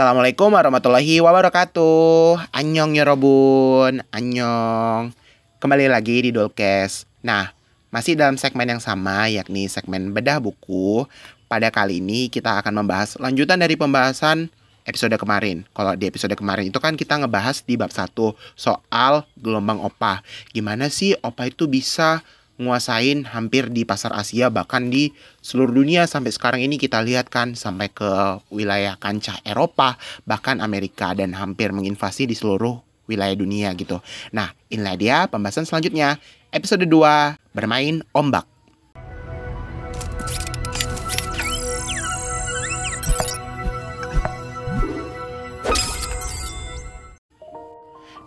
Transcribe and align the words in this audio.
Assalamualaikum 0.00 0.56
warahmatullahi 0.56 1.20
wabarakatuh. 1.20 2.56
Anyong 2.56 2.96
ya 2.96 3.04
Robun, 3.04 4.00
anyong. 4.08 5.12
Kembali 5.60 5.92
lagi 5.92 6.24
di 6.24 6.32
Dolkes. 6.32 7.04
Nah, 7.20 7.52
masih 7.92 8.16
dalam 8.16 8.40
segmen 8.40 8.64
yang 8.64 8.80
sama 8.80 9.28
yakni 9.28 9.68
segmen 9.68 10.16
bedah 10.16 10.40
buku. 10.40 11.04
Pada 11.52 11.68
kali 11.68 12.00
ini 12.00 12.32
kita 12.32 12.64
akan 12.64 12.80
membahas 12.80 13.20
lanjutan 13.20 13.60
dari 13.60 13.76
pembahasan 13.76 14.48
episode 14.88 15.20
kemarin. 15.20 15.68
Kalau 15.76 15.92
di 15.92 16.08
episode 16.08 16.32
kemarin 16.32 16.72
itu 16.72 16.80
kan 16.80 16.96
kita 16.96 17.20
ngebahas 17.20 17.60
di 17.68 17.76
bab 17.76 17.92
1 17.92 18.08
soal 18.56 19.28
gelombang 19.36 19.84
opa. 19.84 20.24
Gimana 20.56 20.88
sih 20.88 21.12
opa 21.20 21.52
itu 21.52 21.68
bisa 21.68 22.24
nguasain 22.60 23.24
hampir 23.24 23.72
di 23.72 23.88
pasar 23.88 24.12
Asia 24.12 24.52
bahkan 24.52 24.92
di 24.92 25.16
seluruh 25.40 25.72
dunia 25.72 26.04
sampai 26.04 26.28
sekarang 26.28 26.60
ini 26.60 26.76
kita 26.76 27.00
lihat 27.00 27.32
kan 27.32 27.56
sampai 27.56 27.88
ke 27.88 28.36
wilayah 28.52 29.00
kancah 29.00 29.40
Eropa 29.48 29.96
bahkan 30.28 30.60
Amerika 30.60 31.16
dan 31.16 31.32
hampir 31.32 31.72
menginvasi 31.72 32.28
di 32.28 32.36
seluruh 32.36 32.76
wilayah 33.08 33.34
dunia 33.34 33.72
gitu. 33.74 33.98
Nah, 34.30 34.52
inilah 34.68 34.94
dia 34.94 35.16
pembahasan 35.26 35.64
selanjutnya 35.66 36.20
episode 36.52 36.84
2 36.84 37.56
bermain 37.56 38.04
ombak. 38.14 38.46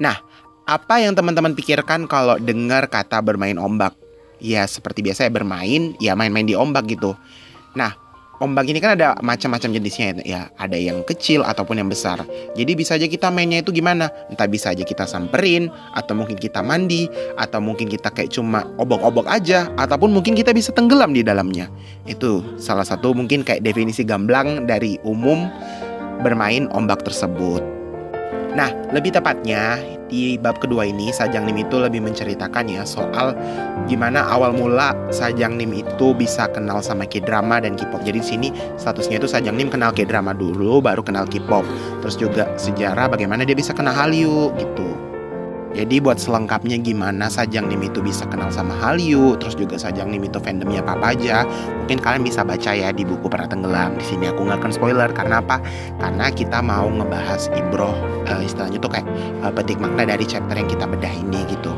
Nah, 0.01 0.19
apa 0.67 0.99
yang 0.99 1.15
teman-teman 1.15 1.55
pikirkan 1.55 2.11
kalau 2.11 2.35
dengar 2.41 2.91
kata 2.91 3.23
bermain 3.23 3.55
ombak? 3.55 4.02
Ya 4.43 4.67
seperti 4.67 4.99
biasa 4.99 5.25
ya 5.25 5.31
bermain 5.31 5.95
ya 6.03 6.13
main-main 6.13 6.43
di 6.43 6.53
ombak 6.53 6.91
gitu. 6.91 7.15
Nah 7.73 7.95
ombak 8.43 8.67
ini 8.67 8.83
kan 8.83 8.99
ada 8.99 9.15
macam-macam 9.23 9.71
jenisnya 9.79 10.19
ya 10.27 10.51
ada 10.59 10.75
yang 10.75 10.99
kecil 11.07 11.47
ataupun 11.47 11.79
yang 11.79 11.87
besar. 11.87 12.19
Jadi 12.59 12.71
bisa 12.75 12.99
aja 12.99 13.07
kita 13.07 13.31
mainnya 13.31 13.63
itu 13.63 13.71
gimana? 13.71 14.11
Entah 14.27 14.51
bisa 14.51 14.75
aja 14.75 14.83
kita 14.83 15.07
samperin 15.07 15.71
atau 15.95 16.13
mungkin 16.13 16.35
kita 16.35 16.59
mandi 16.59 17.07
atau 17.39 17.63
mungkin 17.63 17.87
kita 17.87 18.11
kayak 18.11 18.35
cuma 18.35 18.67
obok-obok 18.75 19.25
aja 19.31 19.71
ataupun 19.79 20.11
mungkin 20.11 20.35
kita 20.35 20.51
bisa 20.51 20.75
tenggelam 20.75 21.15
di 21.15 21.23
dalamnya. 21.23 21.71
Itu 22.03 22.43
salah 22.59 22.83
satu 22.83 23.15
mungkin 23.15 23.47
kayak 23.47 23.63
definisi 23.63 24.03
gamblang 24.03 24.67
dari 24.67 24.99
umum 25.07 25.47
bermain 26.19 26.67
ombak 26.75 27.07
tersebut 27.07 27.82
Nah, 28.53 28.69
lebih 28.93 29.17
tepatnya 29.17 29.81
di 30.13 30.37
bab 30.37 30.61
kedua 30.61 30.85
ini 30.85 31.09
Sajang 31.09 31.49
Nim 31.49 31.65
itu 31.65 31.81
lebih 31.81 32.05
menceritakan 32.05 32.69
ya 32.69 32.85
soal 32.85 33.33
gimana 33.89 34.29
awal 34.29 34.53
mula 34.53 34.93
Sajang 35.09 35.57
Nim 35.57 35.73
itu 35.73 36.13
bisa 36.13 36.45
kenal 36.53 36.85
sama 36.85 37.09
K-drama 37.09 37.57
dan 37.57 37.73
K-pop. 37.73 38.05
Jadi 38.05 38.21
di 38.21 38.25
sini 38.25 38.47
statusnya 38.77 39.17
itu 39.17 39.25
Sajang 39.25 39.57
Nim 39.57 39.73
kenal 39.73 39.89
K-drama 39.89 40.37
dulu 40.37 40.85
baru 40.85 41.01
kenal 41.01 41.25
K-pop. 41.25 41.65
Terus 42.05 42.15
juga 42.15 42.45
sejarah 42.61 43.09
bagaimana 43.09 43.41
dia 43.41 43.57
bisa 43.57 43.73
kenal 43.73 43.97
Hallyu 43.97 44.53
gitu. 44.61 45.12
Jadi 45.73 45.97
buat 45.97 46.21
selengkapnya 46.21 46.77
gimana 46.77 47.25
Sajang 47.33 47.65
Nim 47.65 47.81
itu 47.81 47.97
bisa 47.97 48.29
kenal 48.29 48.53
sama 48.53 48.77
Hallyu, 48.77 49.33
terus 49.41 49.57
juga 49.57 49.73
Sajang 49.81 50.13
Nim 50.13 50.21
itu 50.21 50.37
fandomnya 50.37 50.85
apa 50.85 51.17
aja, 51.17 51.49
mungkin 51.81 51.97
kalian 51.97 52.21
bisa 52.21 52.45
baca 52.45 52.71
ya 52.77 52.93
di 52.93 53.01
buku 53.01 53.25
Pernah 53.25 53.49
Tenggelam. 53.49 53.97
Di 53.97 54.05
sini 54.05 54.29
aku 54.29 54.45
nggak 54.45 54.61
akan 54.61 54.71
spoiler 54.71 55.09
karena 55.09 55.41
apa? 55.41 55.57
Karena 55.97 56.29
kita 56.29 56.61
mau 56.61 56.85
ngebahas 56.85 57.49
ibroh 57.57 57.97
uh, 58.29 58.41
istilahnya 58.45 58.77
tuh 58.77 58.93
kayak 58.93 59.07
uh, 59.41 59.49
petik 59.49 59.81
makna 59.81 60.13
dari 60.13 60.29
chapter 60.29 60.53
yang 60.53 60.69
kita 60.69 60.85
bedah 60.85 61.13
ini 61.13 61.41
gitu. 61.49 61.73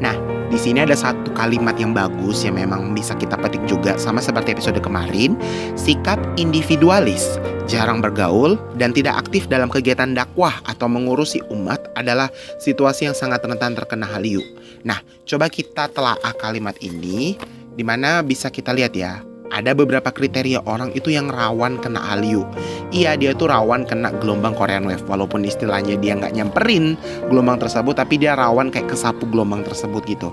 Nah, 0.00 0.14
di 0.48 0.56
sini 0.56 0.80
ada 0.80 0.96
satu 0.96 1.28
kalimat 1.36 1.76
yang 1.76 1.92
bagus 1.92 2.40
yang 2.40 2.56
memang 2.56 2.96
bisa 2.96 3.12
kita 3.12 3.36
petik 3.36 3.60
juga 3.68 4.00
sama 4.00 4.24
seperti 4.24 4.56
episode 4.56 4.80
kemarin, 4.80 5.36
sikap 5.76 6.16
individualis, 6.40 7.36
jarang 7.68 8.00
bergaul 8.00 8.56
dan 8.80 8.96
tidak 8.96 9.28
aktif 9.28 9.44
dalam 9.44 9.68
kegiatan 9.68 10.16
dakwah 10.16 10.56
atau 10.64 10.88
mengurusi 10.88 11.44
umat 11.52 11.92
adalah 12.00 12.32
situasi 12.56 13.12
yang 13.12 13.16
sangat 13.16 13.44
rentan 13.44 13.76
terkena 13.76 14.08
haliu. 14.08 14.40
Nah, 14.88 15.04
coba 15.28 15.52
kita 15.52 15.92
telaah 15.92 16.32
kalimat 16.40 16.80
ini 16.80 17.36
di 17.76 17.84
mana 17.84 18.24
bisa 18.24 18.48
kita 18.48 18.72
lihat 18.72 18.96
ya 18.96 19.27
ada 19.48 19.72
beberapa 19.72 20.12
kriteria 20.12 20.64
orang 20.68 20.92
itu 20.92 21.12
yang 21.12 21.32
rawan 21.32 21.80
kena 21.80 22.00
Hallyu. 22.00 22.44
Iya, 22.92 23.16
dia 23.16 23.32
tuh 23.32 23.48
rawan 23.48 23.88
kena 23.88 24.12
gelombang 24.20 24.52
Korean 24.52 24.84
Wave 24.84 25.04
walaupun 25.08 25.44
istilahnya 25.44 25.96
dia 25.96 26.16
nggak 26.16 26.36
nyamperin 26.36 26.98
gelombang 27.28 27.60
tersebut, 27.60 27.96
tapi 27.96 28.20
dia 28.20 28.36
rawan 28.36 28.68
kayak 28.68 28.92
kesapu 28.92 29.24
gelombang 29.28 29.64
tersebut 29.64 30.04
gitu. 30.08 30.28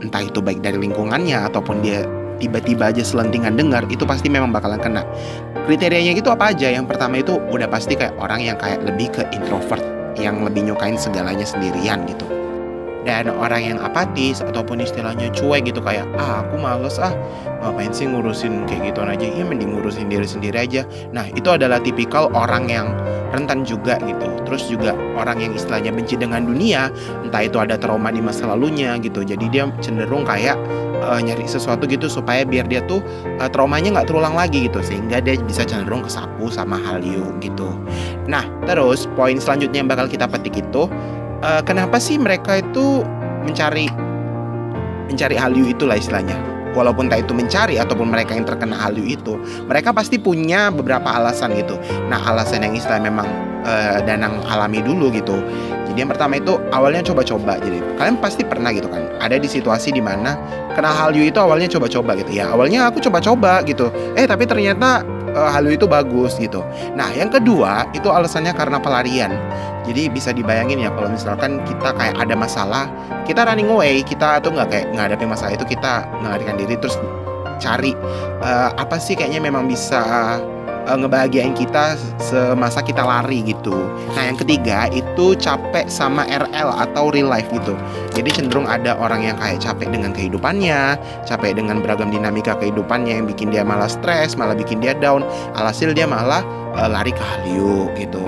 Entah 0.00 0.22
itu 0.24 0.38
baik 0.38 0.62
dari 0.62 0.78
lingkungannya 0.78 1.48
ataupun 1.50 1.82
dia 1.82 2.06
tiba-tiba 2.38 2.94
aja 2.94 3.02
selentingan 3.02 3.58
dengar 3.58 3.82
itu 3.90 4.06
pasti 4.06 4.30
memang 4.30 4.54
bakalan 4.54 4.78
kena. 4.78 5.02
Kriterianya 5.66 6.14
gitu 6.16 6.30
apa 6.32 6.54
aja? 6.54 6.70
Yang 6.70 6.94
pertama 6.94 7.20
itu 7.20 7.36
udah 7.50 7.68
pasti 7.68 7.98
kayak 7.98 8.14
orang 8.16 8.46
yang 8.46 8.56
kayak 8.56 8.80
lebih 8.86 9.10
ke 9.10 9.26
introvert, 9.34 9.82
yang 10.16 10.40
lebih 10.46 10.70
nyukain 10.70 10.96
segalanya 10.96 11.44
sendirian 11.44 12.06
gitu 12.06 12.37
dan 13.08 13.32
orang 13.32 13.64
yang 13.64 13.78
apatis 13.80 14.44
ataupun 14.44 14.84
istilahnya 14.84 15.32
cuek 15.32 15.72
gitu 15.72 15.80
kayak 15.80 16.04
ah 16.20 16.44
aku 16.44 16.60
males 16.60 17.00
ah 17.00 17.16
ngapain 17.64 17.88
sih 17.88 18.04
ngurusin 18.04 18.68
kayak 18.68 18.92
gitu 18.92 19.00
aja? 19.00 19.24
Ya 19.24 19.48
mending 19.48 19.72
ngurusin 19.72 20.12
diri 20.12 20.28
sendiri 20.28 20.68
aja. 20.68 20.84
Nah 21.16 21.24
itu 21.32 21.48
adalah 21.48 21.80
tipikal 21.80 22.28
orang 22.36 22.68
yang 22.68 22.92
rentan 23.32 23.64
juga 23.64 23.96
gitu. 24.04 24.28
Terus 24.44 24.68
juga 24.68 24.92
orang 25.16 25.40
yang 25.40 25.52
istilahnya 25.56 25.88
benci 25.88 26.20
dengan 26.20 26.44
dunia 26.44 26.92
entah 27.24 27.48
itu 27.48 27.56
ada 27.56 27.80
trauma 27.80 28.12
di 28.12 28.20
masa 28.20 28.44
lalunya 28.44 29.00
gitu. 29.00 29.24
Jadi 29.24 29.48
dia 29.48 29.64
cenderung 29.80 30.28
kayak 30.28 30.60
uh, 31.00 31.16
nyari 31.16 31.48
sesuatu 31.48 31.88
gitu 31.88 32.12
supaya 32.12 32.44
biar 32.44 32.68
dia 32.68 32.84
tuh 32.84 33.00
uh, 33.40 33.48
traumanya 33.48 33.96
nggak 33.96 34.12
terulang 34.12 34.36
lagi 34.36 34.68
gitu. 34.68 34.84
Sehingga 34.84 35.24
dia 35.24 35.40
bisa 35.40 35.64
cenderung 35.64 36.04
kesapu 36.04 36.52
sama 36.52 36.76
Hallyu 36.76 37.24
gitu. 37.40 37.72
Nah 38.28 38.44
terus 38.68 39.08
poin 39.16 39.40
selanjutnya 39.40 39.80
yang 39.80 39.88
bakal 39.88 40.04
kita 40.04 40.28
petik 40.28 40.60
itu 40.60 40.92
uh, 41.42 41.62
kenapa 41.62 41.98
sih 42.02 42.18
mereka 42.18 42.58
itu 42.58 43.02
mencari 43.46 43.86
mencari 45.08 45.36
Hallyu 45.38 45.72
itulah 45.72 45.96
istilahnya? 45.96 46.36
Walaupun 46.76 47.10
tak 47.10 47.26
itu 47.26 47.32
mencari 47.34 47.80
ataupun 47.80 48.12
mereka 48.12 48.36
yang 48.36 48.46
terkena 48.46 48.76
Hallyu 48.76 49.02
itu 49.02 49.40
mereka 49.66 49.90
pasti 49.90 50.20
punya 50.20 50.70
beberapa 50.70 51.08
alasan 51.10 51.56
gitu. 51.56 51.80
Nah 52.06 52.20
alasan 52.22 52.62
yang 52.62 52.76
istilah 52.76 53.02
memang 53.02 53.26
uh, 53.64 53.98
danang 54.04 54.44
alami 54.46 54.84
dulu 54.84 55.10
gitu. 55.10 55.42
Jadi 55.88 55.98
yang 56.04 56.12
pertama 56.12 56.36
itu 56.38 56.60
awalnya 56.70 57.02
coba-coba. 57.02 57.56
Jadi 57.58 57.80
kalian 57.98 58.20
pasti 58.20 58.44
pernah 58.44 58.70
gitu 58.70 58.86
kan 58.86 59.08
ada 59.18 59.34
di 59.34 59.48
situasi 59.50 59.90
di 59.90 60.04
mana 60.04 60.38
kena 60.76 60.92
Hallyu 60.92 61.26
itu 61.26 61.40
awalnya 61.40 61.66
coba-coba 61.66 62.14
gitu. 62.20 62.30
Ya 62.36 62.52
awalnya 62.52 62.86
aku 62.86 63.02
coba-coba 63.02 63.64
gitu. 63.66 63.90
Eh 64.14 64.28
tapi 64.28 64.44
ternyata 64.46 65.02
uh, 65.34 65.50
Hallyu 65.50 65.76
itu 65.76 65.86
bagus 65.88 66.36
gitu. 66.38 66.64
Nah 66.94 67.10
yang 67.12 67.28
kedua 67.28 67.88
itu 67.92 68.08
alasannya 68.08 68.52
karena 68.54 68.78
pelarian. 68.80 69.32
Jadi 69.88 70.12
bisa 70.12 70.36
dibayangin 70.36 70.84
ya 70.84 70.92
kalau 70.92 71.08
misalkan 71.08 71.64
kita 71.64 71.96
kayak 71.96 72.16
ada 72.20 72.34
masalah, 72.36 72.84
kita 73.24 73.48
running 73.48 73.72
away, 73.72 74.04
kita 74.04 74.36
tuh 74.44 74.52
nggak 74.52 74.68
kayak 74.68 74.86
ngadepin 74.92 75.32
masalah 75.32 75.56
itu 75.56 75.64
kita 75.64 76.04
melarikan 76.20 76.60
diri 76.60 76.76
terus 76.76 76.96
cari 77.58 77.96
uh, 78.44 78.70
apa 78.78 78.96
sih 79.00 79.18
kayaknya 79.18 79.42
memang 79.42 79.66
bisa 79.66 80.38
uh, 80.88 80.96
ngebahagiain 80.96 81.52
kita 81.52 81.94
semasa 82.16 82.80
kita 82.80 83.04
lari 83.04 83.44
gitu. 83.44 83.76
Nah 84.16 84.32
yang 84.32 84.38
ketiga 84.40 84.88
itu 84.90 85.36
capek 85.36 85.86
sama 85.86 86.24
RL 86.26 86.72
atau 86.72 87.12
real 87.12 87.28
life 87.28 87.46
gitu. 87.52 87.76
Jadi 88.16 88.34
cenderung 88.34 88.66
ada 88.66 88.96
orang 88.96 89.28
yang 89.28 89.36
kayak 89.36 89.60
capek 89.60 89.92
dengan 89.92 90.10
kehidupannya, 90.16 90.96
capek 91.28 91.52
dengan 91.54 91.84
beragam 91.84 92.08
dinamika 92.08 92.56
kehidupannya 92.56 93.22
yang 93.22 93.26
bikin 93.28 93.52
dia 93.52 93.62
malah 93.62 93.86
stres, 93.86 94.34
malah 94.34 94.56
bikin 94.56 94.80
dia 94.80 94.96
down. 94.96 95.22
Alhasil 95.54 95.92
dia 95.92 96.08
malah 96.08 96.42
uh, 96.74 96.88
lari 96.88 97.12
ke 97.12 97.22
Hallyu 97.22 97.92
gitu. 98.00 98.24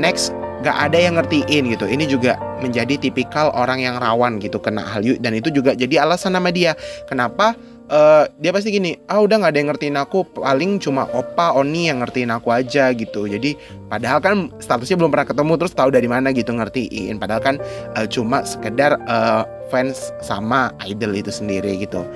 Next 0.00 0.32
gak 0.60 0.76
ada 0.76 0.98
yang 1.00 1.16
ngertiin 1.16 1.72
gitu. 1.72 1.88
Ini 1.88 2.04
juga 2.08 2.36
menjadi 2.60 3.00
tipikal 3.00 3.48
orang 3.56 3.80
yang 3.80 3.96
rawan 3.96 4.36
gitu 4.38 4.60
kena 4.60 4.84
Hallyu 4.84 5.16
dan 5.16 5.32
itu 5.32 5.48
juga 5.48 5.72
jadi 5.72 6.04
alasan 6.04 6.36
nama 6.36 6.52
dia. 6.52 6.76
Kenapa 7.08 7.56
uh, 7.90 8.24
dia 8.38 8.54
pasti 8.54 8.70
gini, 8.72 8.96
ah 9.10 9.20
udah 9.20 9.42
nggak 9.42 9.52
ada 9.52 9.58
yang 9.58 9.68
ngertiin 9.74 9.96
aku, 9.98 10.24
paling 10.38 10.78
cuma 10.78 11.10
opa, 11.10 11.52
oni 11.58 11.90
yang 11.90 12.00
ngertiin 12.00 12.30
aku 12.30 12.54
aja 12.54 12.94
gitu. 12.94 13.26
Jadi 13.26 13.58
padahal 13.90 14.22
kan 14.22 14.36
statusnya 14.62 14.96
belum 14.96 15.10
pernah 15.10 15.28
ketemu, 15.28 15.52
terus 15.58 15.74
tahu 15.74 15.90
dari 15.92 16.06
mana 16.06 16.30
gitu 16.30 16.54
ngertiin. 16.54 17.18
Padahal 17.18 17.42
kan 17.42 17.56
uh, 17.98 18.06
cuma 18.06 18.46
sekedar 18.46 18.96
uh, 19.10 19.44
fans 19.68 20.14
sama 20.22 20.72
idol 20.86 21.12
itu 21.12 21.28
sendiri 21.28 21.76
gitu. 21.82 22.06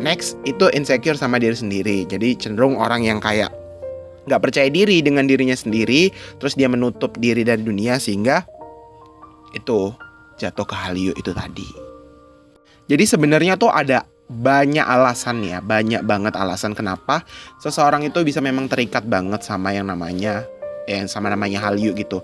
Next 0.00 0.34
itu 0.42 0.66
insecure 0.74 1.14
sama 1.14 1.38
diri 1.38 1.54
sendiri. 1.54 2.02
Jadi 2.08 2.34
cenderung 2.34 2.80
orang 2.80 3.06
yang 3.06 3.22
kayak 3.22 3.52
nggak 4.24 4.40
percaya 4.40 4.72
diri 4.72 5.04
dengan 5.04 5.28
dirinya 5.28 5.54
sendiri, 5.54 6.08
terus 6.40 6.56
dia 6.56 6.66
menutup 6.66 7.14
diri 7.20 7.44
dari 7.44 7.60
dunia 7.60 8.00
sehingga 8.00 8.42
itu 9.52 9.92
jatuh 10.40 10.66
ke 10.66 10.74
Hallyu 10.74 11.12
itu 11.14 11.30
tadi. 11.30 11.68
Jadi 12.84 13.04
sebenarnya 13.04 13.56
tuh 13.56 13.72
ada 13.72 14.04
banyak 14.24 14.84
alasan 14.84 15.44
ya, 15.44 15.60
banyak 15.60 16.00
banget 16.04 16.32
alasan 16.34 16.72
kenapa 16.72 17.22
seseorang 17.60 18.08
itu 18.08 18.20
bisa 18.24 18.40
memang 18.40 18.68
terikat 18.70 19.04
banget 19.04 19.44
sama 19.44 19.76
yang 19.76 19.84
namanya 19.88 20.48
yang 20.88 21.08
sama 21.08 21.32
namanya 21.32 21.64
Hallyu 21.64 21.96
gitu. 21.96 22.20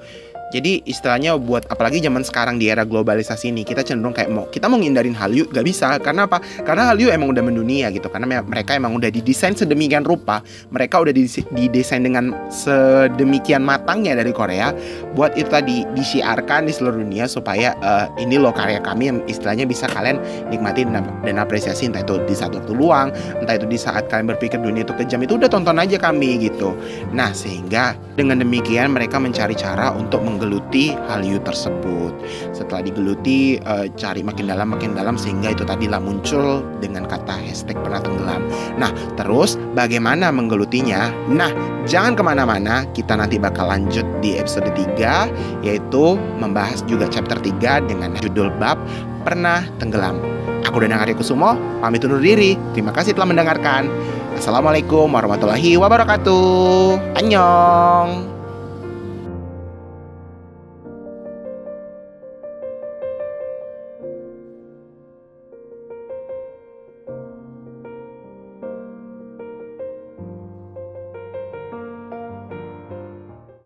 Jadi 0.50 0.82
istilahnya 0.82 1.38
buat 1.38 1.67
apalagi 1.70 2.02
zaman 2.02 2.26
sekarang 2.26 2.58
di 2.58 2.67
era 2.67 2.82
globalisasi 2.82 3.55
ini 3.55 3.62
kita 3.62 3.87
cenderung 3.87 4.11
kayak 4.11 4.31
mau 4.35 4.50
kita 4.50 4.67
mau 4.67 4.82
ngindarin 4.82 5.14
Hallyu 5.14 5.47
gak 5.50 5.62
bisa. 5.62 5.94
Karena 6.02 6.26
apa? 6.26 6.43
Karena 6.67 6.91
Hallyu 6.91 7.14
emang 7.14 7.31
udah 7.31 7.43
mendunia 7.43 7.87
gitu. 7.94 8.11
Karena 8.11 8.43
mereka 8.43 8.75
emang 8.75 8.99
udah 8.99 9.08
didesain 9.14 9.55
sedemikian 9.55 10.02
rupa, 10.02 10.43
mereka 10.75 10.99
udah 10.99 11.14
didesain 11.14 12.02
dengan 12.02 12.35
sedemikian 12.50 13.62
matangnya 13.62 14.19
dari 14.19 14.35
Korea. 14.35 14.75
Buat 15.14 15.38
itu 15.38 15.47
tadi 15.47 15.87
disiarkan 15.94 16.67
di 16.67 16.73
seluruh 16.75 16.99
dunia 16.99 17.31
supaya 17.31 17.79
uh, 17.82 18.11
ini 18.19 18.35
loh 18.35 18.50
karya 18.50 18.82
kami 18.82 19.11
yang 19.14 19.19
istilahnya 19.31 19.64
bisa 19.70 19.87
kalian 19.87 20.19
nikmati 20.50 20.82
dan 20.82 21.37
apresiasi. 21.38 21.87
Entah 21.87 22.02
itu 22.02 22.19
di 22.26 22.35
saat 22.35 22.50
waktu 22.50 22.75
luang, 22.75 23.14
entah 23.38 23.55
itu 23.55 23.70
di 23.70 23.79
saat 23.79 24.11
kalian 24.11 24.35
berpikir 24.35 24.58
dunia 24.58 24.82
itu 24.82 24.94
kejam 24.99 25.23
itu 25.23 25.38
udah 25.38 25.47
tonton 25.47 25.79
aja 25.79 25.94
kami 25.94 26.43
gitu. 26.43 26.75
Nah 27.14 27.31
sehingga 27.31 27.94
dengan 28.19 28.43
demikian 28.43 28.91
mereka 28.91 29.23
mencari 29.23 29.55
cara 29.55 29.94
untuk 29.94 30.19
menggeluti 30.40 30.96
Hallyu 31.12 31.37
tersebut. 31.44 32.16
Setelah 32.56 32.81
digeluti, 32.88 33.60
uh, 33.69 33.84
cari 33.92 34.25
makin 34.25 34.48
dalam 34.48 34.72
makin 34.72 34.96
dalam 34.96 35.20
sehingga 35.20 35.52
itu 35.52 35.69
tadilah 35.69 36.00
muncul 36.00 36.64
dengan 36.81 37.04
kata 37.04 37.37
hashtag 37.44 37.76
pernah 37.84 38.00
tenggelam. 38.00 38.40
Nah, 38.81 38.88
terus 39.20 39.60
bagaimana 39.76 40.32
menggelutinya? 40.32 41.12
Nah, 41.28 41.52
jangan 41.84 42.16
ke 42.16 42.25
mana-mana, 42.25 42.88
kita 42.96 43.20
nanti 43.20 43.37
bakal 43.37 43.69
lanjut 43.69 44.08
di 44.25 44.40
episode 44.40 44.72
3 44.72 45.28
yaitu 45.60 46.16
membahas 46.40 46.81
juga 46.88 47.04
chapter 47.12 47.37
3 47.37 47.84
dengan 47.84 48.16
judul 48.25 48.48
bab 48.56 48.81
pernah 49.28 49.69
tenggelam. 49.76 50.16
Aku 50.64 50.81
dan 50.81 50.96
Arya 50.96 51.12
Kusumo, 51.12 51.60
pamit 51.84 52.00
undur 52.00 52.25
diri. 52.25 52.56
Terima 52.72 52.96
kasih 52.96 53.12
telah 53.12 53.28
mendengarkan. 53.28 53.92
Assalamualaikum 54.40 55.12
warahmatullahi 55.12 55.76
wabarakatuh. 55.76 57.20
Annyeong. 57.20 58.39